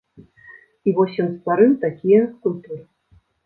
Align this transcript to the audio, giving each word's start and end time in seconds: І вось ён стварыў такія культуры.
І 0.87 0.93
вось 1.01 1.19
ён 1.25 1.29
стварыў 1.37 1.77
такія 1.87 2.21
культуры. 2.49 2.83